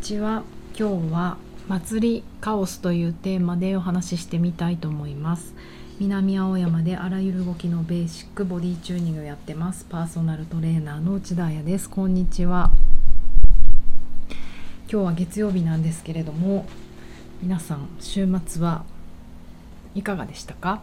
[0.00, 0.44] ちは。
[0.78, 1.36] 今日は
[1.68, 5.54] 祭りカオスというテーマでお話ししてみたいと思います。
[5.98, 9.84] 南青山であらゆる動きのベーシックボディチューニングをやってます。
[9.84, 11.90] パーソナルトレーナーの内田彩です。
[11.90, 12.70] こんにちは。
[14.90, 16.66] 今日は月曜日なんですけれども
[17.42, 18.84] 皆さん週末は
[19.94, 20.80] いかがでしたか？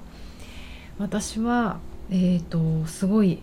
[1.00, 1.80] 私は
[2.12, 3.42] えっ、ー、とすごい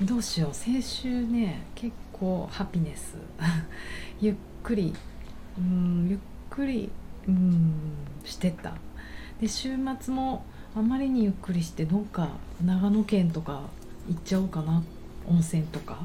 [0.00, 0.54] どうしよう。
[0.54, 3.16] 先週ね結構ハピネス。
[4.20, 4.94] ゆ っくり
[5.58, 6.18] うんゆっ
[6.50, 6.90] くり
[7.26, 7.72] うん
[8.24, 8.74] してた。
[9.40, 10.44] で週末も
[10.76, 12.30] あまりにゆっくりしてどっか
[12.64, 13.62] 長野県とか
[14.08, 14.82] 行っちゃおうかな
[15.26, 16.04] 温泉とか。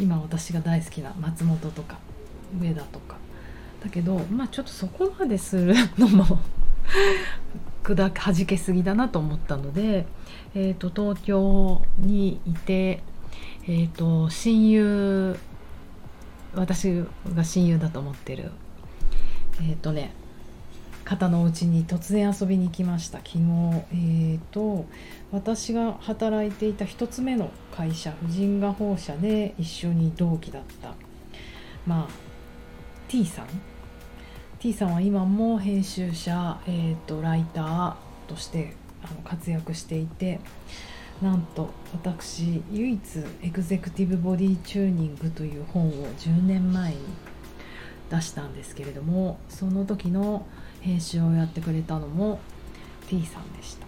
[0.00, 1.98] 今私が大好きな松本とか
[2.60, 3.16] 上田とか。
[3.82, 6.40] だけどまあちょっとそこまでするのも
[7.82, 10.06] 砕はじけすぎだなと思ったので、
[10.54, 13.02] えーと、東京にいて、
[13.64, 15.36] えーと親友
[16.56, 18.50] 私が親友だと思ってる。
[19.60, 20.12] えっ、ー、とね
[21.04, 23.18] 方のお家に突然遊びに行きました。
[23.18, 24.86] 昨日えーと
[25.32, 30.94] 私が働いていた1つ目の会社婦人画報社で一緒に同期だった。
[31.86, 32.24] まあ
[33.08, 33.46] T さん
[34.58, 37.94] ？T さんは今も編集者、えーと、ライター
[38.28, 40.40] としてあの活躍していて
[41.22, 43.00] なんと私唯一
[43.42, 46.98] エグゼクティブボディチューニングという本を10年前に
[48.10, 50.46] 出したんですけれどもその時の
[50.80, 52.40] 編集をやってくれたのも
[53.08, 53.86] T さんでした。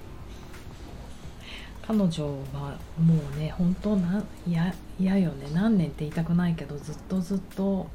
[1.87, 4.25] 彼女はもうね本当な
[4.99, 5.47] 嫌よね。
[5.53, 7.89] 何年って言いたくないけどずっとずっと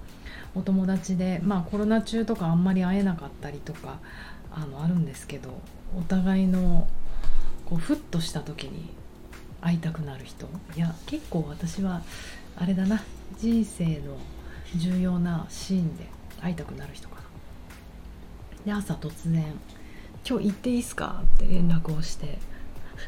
[0.55, 3.99] お友達でまあコロナ中とかあんまり会えなかったりとか
[4.53, 5.49] あのあるんですけど
[5.97, 6.87] お互いの
[7.65, 8.89] こうふっとした時に
[9.61, 10.47] 会いたくなる人？
[10.75, 12.01] いや結構私は
[12.57, 13.01] あれだな。
[13.39, 14.17] 人生の
[14.75, 16.05] 重要なシーンで
[16.39, 17.21] 会いたくなる人かな。
[18.65, 19.43] で朝突然
[20.27, 22.39] 「今日行っていいっすか?」って連絡をして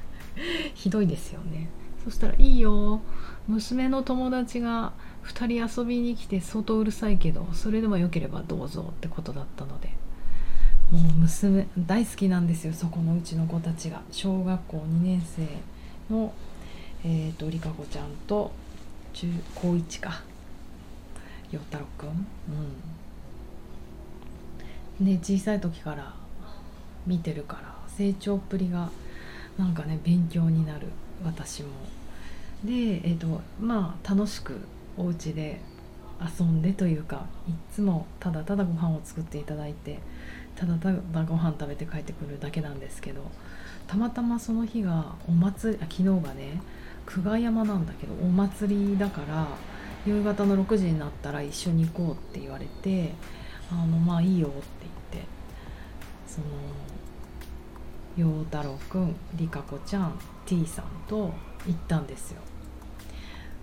[0.74, 1.68] ひどいですよね。
[2.04, 3.02] そしたら「いいよ。
[3.48, 4.94] 娘の友達が
[5.26, 9.90] 2人遊びに来て相当うるさいけどそれでもよければどうぞ」ってことだったので。
[10.92, 14.02] もう娘大好きなんですよそこのうちの子たちが。
[14.12, 15.48] 小学校2年生
[16.14, 16.34] の
[17.06, 18.52] えーと、りかこちゃんと
[19.14, 20.22] 中高1か。
[21.52, 22.10] 陽太郎くん。
[25.00, 25.06] うん。
[25.06, 26.14] ね小さい時から
[27.06, 28.90] 見てるから成長っぷりが
[29.58, 30.88] なんかね勉強になる。
[31.24, 31.70] 私も。
[32.64, 34.62] でえっ、ー、とまあ楽しく
[34.96, 35.60] お家で
[36.40, 40.00] 遊んでというかいつもただただご飯を作っていただいて
[40.56, 43.32] ただただご飯食べて帰ってくるだけなんですけど
[43.88, 46.62] たまたまその日がお祭りあ昨日がね
[47.06, 49.48] 久我山なんだけどお祭りだから
[50.06, 53.14] 夕方の6時になったら一緒に行こうって言われて
[53.72, 54.58] あのまあいいよって
[55.12, 55.28] 言って
[56.28, 56.48] その
[58.16, 61.34] 陽太郎くんりかこちゃん T さんと
[61.66, 62.42] 行ったんですよ。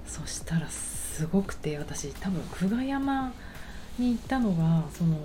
[0.07, 3.33] そしたらすごくて私多分久我山
[3.97, 5.17] に行ったのがその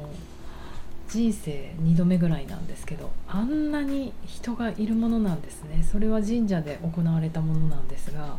[1.15, 5.81] 人生2度目ぐらいなんですけどあんなに人がいるものなんですね。
[5.89, 8.35] それは神社で行われたものなんですが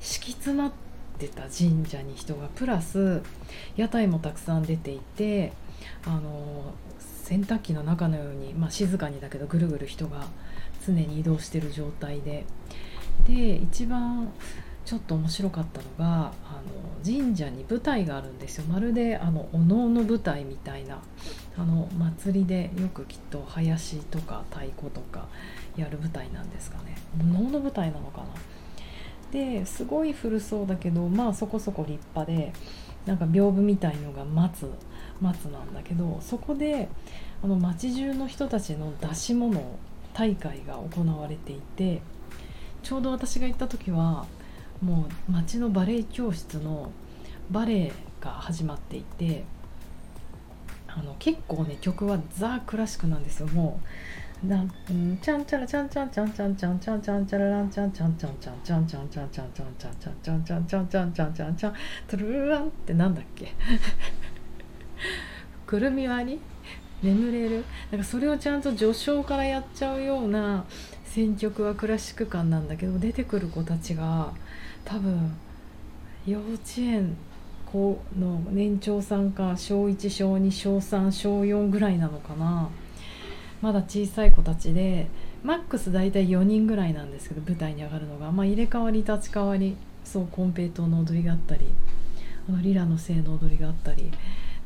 [0.00, 0.72] 敷き詰まっ
[1.18, 3.20] てた神社に人がプラス
[3.76, 5.52] 屋台もたくさん出ていて
[6.06, 6.74] あの
[7.24, 10.28] 洗濯機の中のように、まあ、静かにだけどぐるぐる人が
[10.86, 12.44] 常に移動してる状態で。
[13.26, 14.32] で一番
[14.84, 18.64] ちょっと面白かったのがあの神社に舞台があるんですよ。
[18.68, 20.98] まるであのお能の舞台みたいな
[21.56, 25.28] あの祭りでよくきっと林とか太鼓とか
[25.76, 26.96] やる舞台なんですかね。
[27.20, 28.26] お能の舞台なのかな。
[29.30, 32.52] ですごい古そうだけどまあそこそこ立派で
[33.04, 34.70] なんか屏風みたいのが松
[35.20, 36.88] 松なんだけどそこで
[37.42, 39.60] あの町中の人たちの出し物
[40.12, 42.00] 大会が行われていて
[42.82, 44.26] ちょうど私が行った時は
[44.80, 46.92] もう町のバレエ教室の
[47.50, 49.44] バレエが始まっていて
[50.96, 53.48] あの結構ね曲はザ・クラシックなんですよ。
[53.48, 53.80] も
[54.44, 61.74] うなうんちゃんちゃらちゃんちゃんちゃんちゃんちゃんちゃんちゃんちゃららんちゃんちゃんちゃんちゃんちゃんちゃんちゃんちゃんちゃんちゃんちゃんちゃんちゃんちゃんちゃんちゃんちゃんちゃん
[62.06, 63.52] トゥルランってなんだっけ
[65.66, 66.40] くるみ割り
[67.02, 70.64] 眠れるなんかそれをちゃんと序章からやっちゃうような
[71.04, 74.32] 選曲はクラシック感なんだけど出てくる子たちが
[74.84, 75.36] 多分
[76.26, 77.16] 幼稚園
[77.74, 82.68] の年長さんか小1小2小3小4ぐらいなのかな。
[83.62, 85.06] まだ小さい子たちで
[85.42, 91.66] マックス大体4人ぐらいなんですけど舞台に上がるのが、まあ、入れ替わり立ち替わりそうコンペイトの踊りがあったり
[92.46, 94.10] あのリラの性の踊りがあったり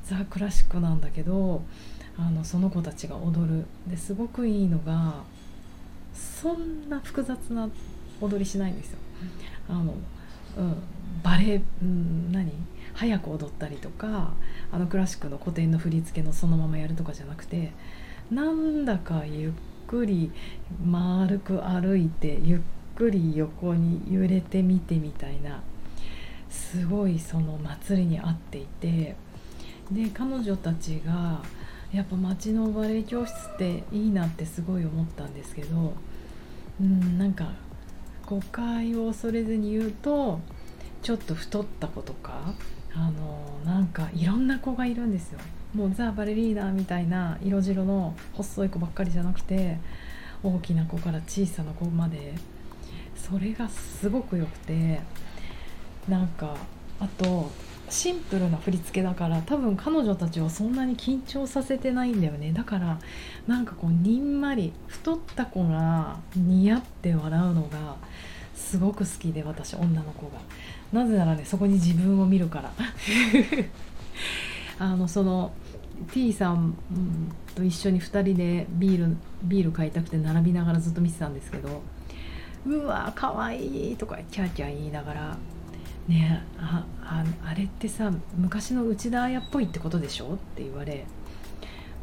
[0.04, 1.62] ザ・クラシックなんだけど
[2.16, 3.64] あのその子たちが踊る。
[3.86, 5.22] ですごくいいのが
[6.12, 7.68] そんな複雑な
[8.20, 8.98] 踊りしないんですよ。
[9.68, 9.94] あの
[10.56, 10.74] うん、
[11.22, 12.50] バレエ、うん、何？
[12.98, 14.32] 早く踊ったりとか
[14.72, 17.70] あのクラシックの古典の振り付けのそのままやるとかじゃなくて
[18.28, 19.52] なんだかゆっ
[19.86, 20.32] くり
[20.84, 22.60] 丸く歩いてゆっ
[22.96, 25.62] くり横に揺れてみてみたいな
[26.50, 29.14] すごいその祭りに合っていて
[29.92, 31.40] で彼女たちが
[31.92, 35.94] やっぱ町のバレエ教室っていいなってすごい思ったんですけど
[36.80, 37.52] うんなんか
[38.26, 40.40] 誤解を恐れずに言うと
[41.02, 42.54] ちょっと太った子とか
[42.94, 45.38] あのなんかいろんな子がいるんですよ。
[45.74, 49.78] もうザ・バレリーナみたいな色白の細い子ばっかりじゃなくて
[50.42, 52.34] 大きな子から小さな子まで。
[53.18, 55.00] それがすごく良くて
[56.08, 56.56] なんか
[57.00, 57.50] あと
[57.90, 62.52] シンプルな振り付けだから多分彼女たちをそんなに緊張させてないんだよね。
[62.52, 62.98] だから
[63.46, 67.96] なんかこうにんまり太った子が似合って笑うのが
[68.58, 70.38] すごく好きで私女の子が。
[70.92, 72.72] なぜならねそこに自分を見るから。
[74.78, 75.52] あのその
[76.12, 76.74] T さん
[77.54, 81.82] と一緒に2人でビールビール買いたくて並びながらずっと見てたんですけど
[82.66, 85.38] うわかわいいとかキャーキャー言いながら
[86.06, 90.34] ねあああれってさ昔の内田彩っぽいってことでしょ？
[90.34, 91.04] って言われ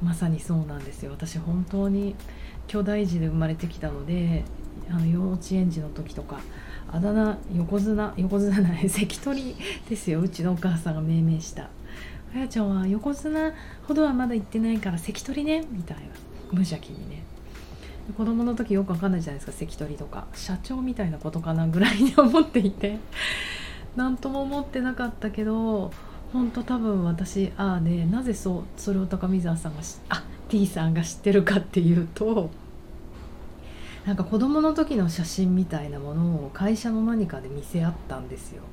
[0.04, 1.12] まさにそうなんですよ。
[1.12, 2.16] 私本当に
[2.68, 4.44] 巨大児で生まれてきたので
[4.90, 6.40] あの幼稚園児の時とか
[6.92, 9.56] あだ名横綱横綱ない 関取
[9.90, 10.22] ですよ。
[10.22, 11.70] うちのお母さんが命名した
[12.34, 13.52] 「あやちゃんは横綱
[13.84, 16.04] ほどはまだ行ってないから関取ね」みたいな。
[16.52, 17.24] 無邪気にね。
[18.16, 20.28] 子供の時よくわかんないじゃないですか関取とか。
[20.34, 23.00] 社長みたいなことかなぐらいに思っていて。
[23.96, 25.92] 何とも思ってなかったけど
[26.34, 32.50] 本当多分私ああでなぜそうそれを高見沢さんがあ T さんが知ってるかっていうと
[34.06, 38.64] なんか子供の時の写真みたいなものを会社の何かで見せ合ったんですよ。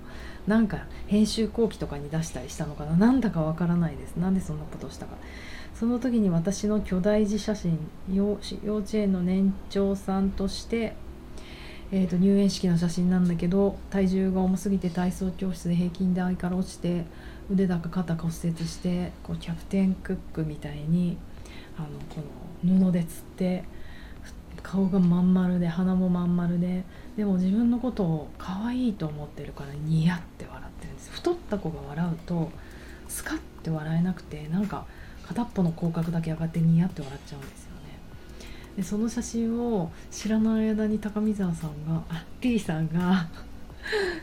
[0.47, 2.97] なんか編集後期とかに出したりしたのかな。
[2.97, 4.17] なんだかわからないです。
[4.17, 5.17] なんでそんなことをしたか。
[5.75, 7.79] その時に私の巨大児写真
[8.13, 10.95] 幼稚園の年長さんとして
[11.95, 17.05] えー、と入園式の写真なんだけど体重が重すぎて体操教室で平均台から落ちて
[17.51, 21.19] 腕だか肩骨折してこうキャプテンクックみたいに
[21.77, 22.23] あのこ
[22.65, 23.65] の布でつって
[24.63, 26.85] 顔がまん丸で鼻もまん丸で
[27.17, 31.11] でも自分のことを可愛いと思ってるからニヤって笑ってるんです。
[31.11, 32.51] 太った子が笑うと
[33.09, 34.87] スカッて笑えなくてなんか
[35.27, 37.99] 片っぽの口角だけ上がってニヤって笑っちゃうんですよね。
[38.77, 43.29] でその写真を知らない間に高見沢さんがあ T さんが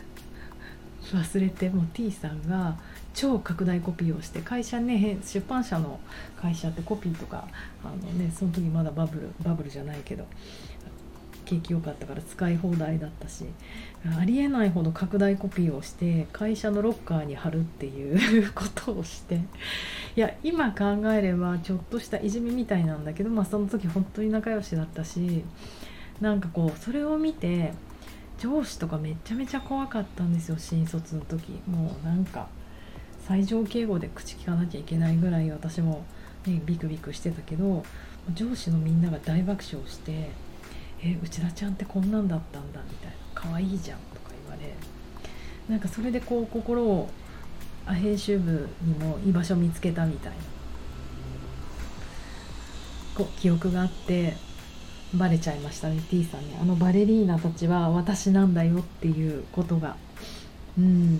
[1.13, 2.75] 忘れても T さんが
[3.13, 5.99] 超拡大コピーをして会社ね出版社の
[6.39, 7.47] 会社ってコピーとか
[7.83, 10.25] あのねその時まだバブルバブルじゃないけど
[11.49, 13.45] 景気良かったから使い放題だったし
[14.19, 19.41] ありえないほど拡大コピーをして会社のロッカーに貼るっていうことをして
[20.15, 25.43] いや今考えればちょっとしたいじめみたいなんだけど、まあ、その時本当に仲良しだったし
[26.21, 27.73] なんかこうそれを見て
[28.37, 31.59] 上司とかめちゃめちゃ怖かったんですよ新卒の時。
[31.67, 32.47] もうなんか
[33.29, 36.03] 最上敬語で口聞かなきゃいけないぐらい私も、
[36.47, 37.85] ね、ビクビクしてたけど
[38.33, 40.31] 上司のみんなが大爆笑して
[41.03, 44.73] 「え内田ちゃんってこんなんだったんだ」みたいな「可愛いじゃん」とか言われ
[45.69, 47.07] なんかそれでこう心を
[47.85, 50.37] あ編集部にも居場所見つけたみたいな。
[53.13, 54.37] こう記憶があって
[55.13, 59.97] バレちゃいましたね T さんねあのバレリーナたちは私なんだよっていうことが。
[60.79, 61.19] うん。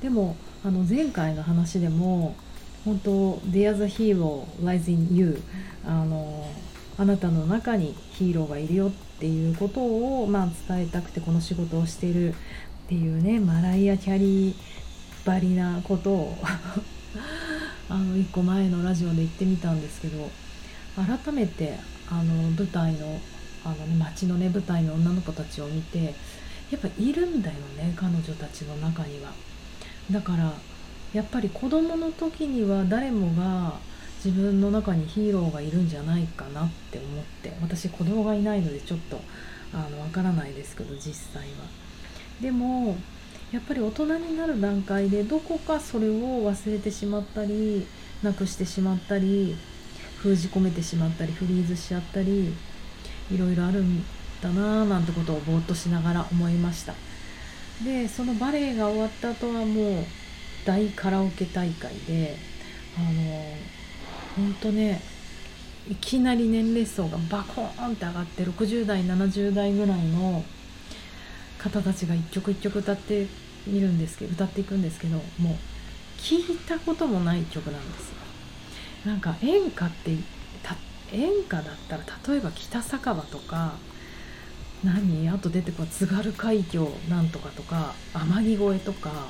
[0.00, 2.34] でもあの前回の話でも
[2.84, 5.42] 本当 There's a hero lies in you
[5.84, 6.46] あの
[6.98, 12.34] あなたの中にヒーローがいるよっていうことを、まあ、伝えたくてこの仕事をしているっ
[12.88, 14.54] ていうねマライア・キャリー
[15.24, 16.38] ばりなことを
[17.88, 20.30] あの1個前のラジオで言ってみたんですけど
[20.96, 21.78] 改めて
[22.10, 23.20] あの舞台の
[23.64, 26.14] あの、ね、街のね舞台の女の子たちを見て
[26.70, 29.32] やっぱいるんだよね彼女たちの中には。
[30.10, 30.52] だから
[31.12, 33.74] やっぱり子供の時には誰もが
[34.24, 39.20] 自分の中にヒーローがいるんじゃないかなって思って私子供がいないのでちょっと
[39.72, 41.66] あのわからないですけど実際は。
[42.40, 42.96] でも
[43.52, 46.12] やっぱり大人になる段階でどこかそれを
[46.50, 47.86] 忘れてしまったり
[48.22, 49.56] なくしてしまったり
[50.18, 52.54] 封じ込めてしまったりフリーズしちゃったり
[53.30, 54.04] いろいろあるん
[54.40, 56.94] だなぁなんてことをぼーっとしながら思いました
[57.84, 60.04] でそのバレエが終わった後はもう
[60.64, 62.36] 大カラオケ大会で
[62.96, 63.56] あの
[64.36, 65.00] 本当ね
[65.88, 70.44] いきなり年齢層がバコーンって上がって60代70代ぐらいの
[71.58, 73.26] 方たちが一曲一曲歌って
[73.66, 75.24] いるんですけど歌っていくんですけどもう
[76.18, 78.16] 聞いたこともない曲なんですよ。
[79.06, 80.10] なんか演歌って
[81.12, 83.74] 演歌だったら例えば北酒場とか
[84.84, 85.28] 何？
[85.28, 89.28] あと出てくる津軽海峡なんとかとか天城越えとか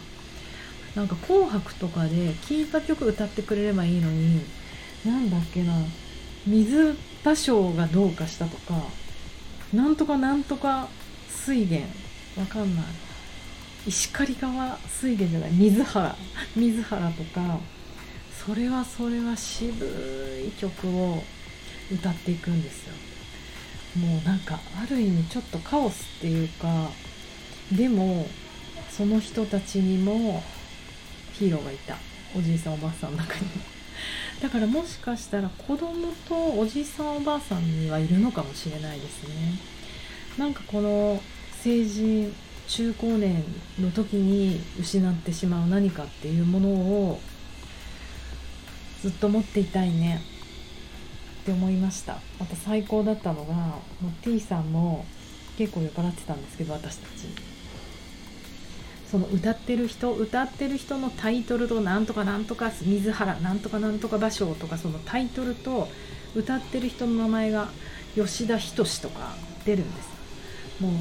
[0.94, 4.40] なんか「紅白」とかで聴いた曲歌ってくれればいいのに
[5.04, 5.72] なんだっけな
[6.46, 8.74] 水芭蕉がどうかしたとか
[9.72, 10.88] なんとかなんとか
[11.28, 11.88] 水源
[12.36, 12.84] わかんない。
[13.86, 16.14] 石狩川水源じゃない水原
[16.54, 17.58] 水原とか
[18.46, 19.74] それはそれは渋
[20.46, 21.22] い曲を
[21.90, 22.94] 歌っていくんですよ。
[23.96, 26.90] もうなんかある意味ちょっとカオスっていうか
[27.72, 28.26] でも
[28.90, 30.42] その人たちにも
[31.32, 31.96] ヒーローがいた。
[32.36, 33.46] おじいさんおばあさんの中に。
[34.40, 39.58] だからもしかしたら子供とおじいさんおばあさんにはいるのかもしれないですね。
[40.38, 41.22] なんかこの
[41.62, 42.34] 成人
[42.68, 43.42] 中高年
[43.80, 47.20] の時に失ってしまう何かっていうものを
[49.02, 50.22] ずっと持っていたいね。
[51.40, 55.04] って思いましたまた最高だったのがもう T さんも
[55.56, 57.26] 結構酔っ払ってたんですけど私たち
[59.10, 65.88] その歌ってる人歌ってる人のタイトルとなんとかなんとか水原なんとかなんとか芭蕉とかそのタイトルと
[66.36, 67.68] 歌ってる人の名前が
[68.14, 70.08] 吉田仁とか出るんです
[70.80, 70.92] もう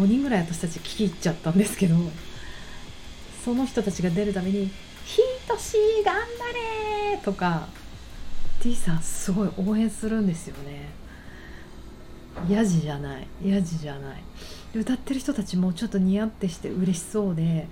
[0.00, 1.94] 5人ぐらい私たち聞き入っちゃったんですけど
[3.44, 4.70] その人たちが出るために
[5.06, 6.20] 「ひとし頑張
[7.12, 7.68] れ!」とか
[8.60, 10.88] T さんすごい応援するんですよね。
[12.48, 13.26] やじじゃない。
[13.44, 14.22] やじじゃない。
[14.74, 17.68] 歌ってる人たちもちょっとニヤってして嬉しそうで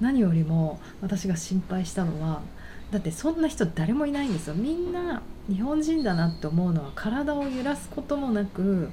[0.00, 2.42] 何よりも私が心配したのは
[2.90, 4.54] だってそんな人誰もいないんですよ。
[4.54, 8.90] みんな日本人だなって思うのは体を揺らすこともなく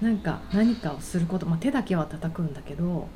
[0.00, 3.08] なんか何かをすること、まあ、手だけは叩くんだけど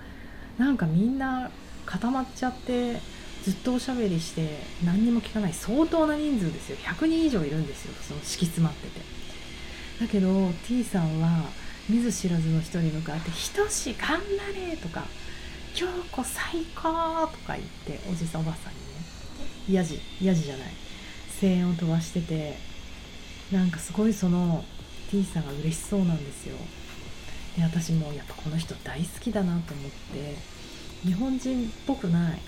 [0.59, 1.50] なんかみんな
[1.87, 3.00] 固まっちゃって
[3.49, 6.76] ずっとおしゃべりして何にも聞かない相当な人数ですよ。
[6.83, 7.95] 100人以上いるんですよ。
[8.07, 9.00] その敷き詰まってて。
[10.02, 11.45] だけど T さんは
[11.88, 15.07] 見ず知らずの人に向かって「ひとし頑張れ!」とか
[15.75, 18.78] 「京子最高!」とか言っておじさんおばさんに
[19.73, 19.76] ね。
[19.78, 20.69] やじやじじゃない。
[21.40, 22.59] 声援を飛ばしてて
[23.50, 24.62] なんかすごいその
[25.11, 26.57] T さんが嬉しそうなんですよ。
[27.57, 30.37] で私もやっぱこの人大好きだなと思って
[31.02, 32.38] 日本人っぽくない。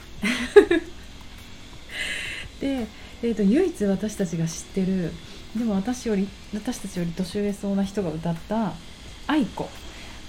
[2.61, 2.87] で、
[3.23, 5.13] えーと、唯一私たちが知ってる
[5.57, 8.73] でも私より私たちより年上そうな人が歌った
[9.27, 9.69] 「愛子」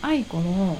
[0.02, 0.78] 愛子の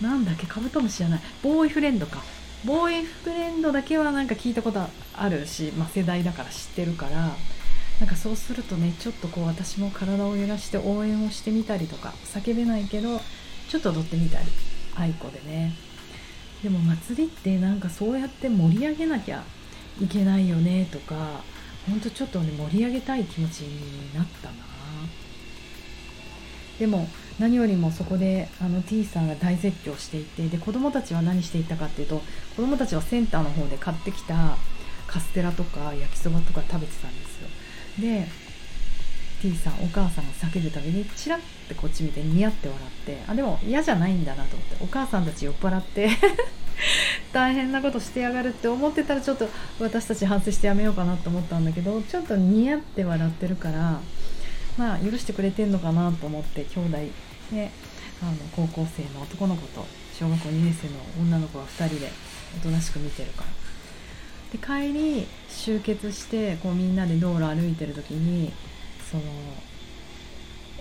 [0.00, 2.22] なんだっけカブトムシじゃないボーイフレンドか。
[2.64, 4.80] ボーイフレンドだけはなんか聞いたこと
[5.14, 7.36] あるし、まあ、世代だから知ってるから
[8.00, 13.20] なんかそうするとねちょっとこう私も体を揺らして応援をしてみたりとか叫べないけど
[13.68, 14.46] ちょっと踊ってみたり。
[14.98, 15.87] 愛子でね。
[16.62, 19.42] でも祭りってなんかそうやって盛り上げなきゃ
[20.02, 21.42] いけないよねとか
[21.88, 24.54] ほんとちょっとね盛り上げたい気持ちになったな。
[26.78, 27.08] でも
[27.40, 32.22] 何よりもそこであの T さんが大絶叫していてで子供たちは何していたかっていうと
[32.54, 34.56] 子供たちはセンターの方で買ってきた
[35.08, 37.48] カステラとか焼きそばとか食べてたんですよ。
[38.00, 38.28] で
[39.40, 46.08] T さんお母さんが叫ぶたびにチラッてこっち見てニヤって笑ってあでも嫌じゃないんだなと思ってお母さんたち酔っ払って
[47.32, 54.00] 大変なことしてやがるって思ってたらちょっと私たち反省してやめようかなと思ったんだけどちょっとニヤって笑ってるから
[54.76, 56.98] まあ許してくれてんのかなと思って兄弟
[57.52, 57.70] ね
[58.20, 59.86] あの高校生の男の子と
[60.18, 62.10] 小学校2年生の女の子が2人で
[62.56, 63.68] おとなしく見てるから。
[64.50, 68.50] で帰り集結してこうみんなで道路歩いてる時に
[69.10, 69.22] その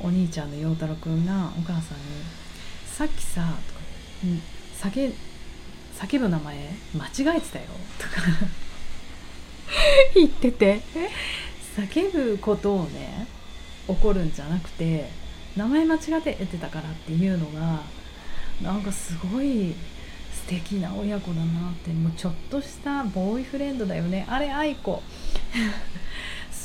[0.04, 2.04] お兄ちゃんの陽太郎くんがお母さんに
[2.86, 3.80] 「さっきさ」とか
[4.82, 5.14] 叫
[5.98, 7.66] 叫ぶ名前間違えてたよ」
[7.98, 8.22] とか
[10.14, 10.82] 言ってて
[11.76, 13.28] 叫ぶことをね
[13.88, 15.10] 怒るんじゃなくて
[15.56, 17.82] 名前間違えてたからっていうのが
[18.62, 19.74] なんかすごい
[20.34, 24.26] 素敵な親子だなってもうちょっとしたボーイフレンドだよね。
[24.30, 25.02] あれ愛子。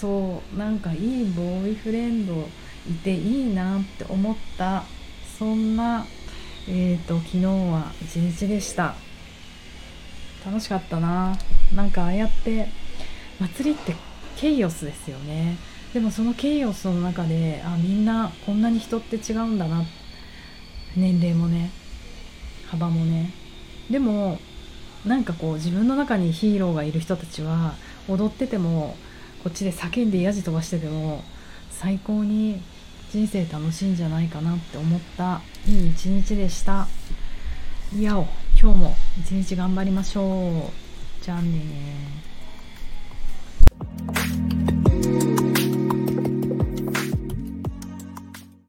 [0.03, 2.35] そうなんかいいボーイフレンド
[2.91, 4.83] いていいなって思った
[5.39, 6.05] そんな
[6.69, 8.95] えーと、昨日は一日でした。
[10.47, 11.37] 楽しかったな。
[11.75, 12.69] なんかああやって
[13.41, 13.97] 祭りって
[14.37, 15.57] ケイオスですよね。
[15.93, 19.85] でもそのケイオスの中であみんなこんなに人って違うんだな。
[20.97, 21.71] 年齢もね
[22.69, 23.31] 幅もね。
[23.91, 24.39] でも
[25.05, 27.75] なんかこう自分の中にヒーローがいる人たちは
[28.09, 28.97] 踊ってても
[29.43, 31.25] こっちで叫んでやじ飛ばしてても
[31.71, 32.63] 最高に
[33.11, 36.87] 人生楽しいんじゃないかなって思ったいい一日でした。
[37.95, 38.27] いやお
[38.59, 40.71] 今日も一日頑張りましょ
[41.21, 41.25] う。
[41.25, 42.32] じゃあね